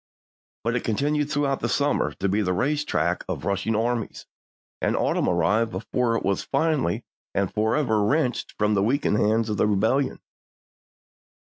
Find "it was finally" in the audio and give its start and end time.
6.17-7.03